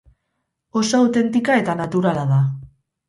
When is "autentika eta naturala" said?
1.01-2.25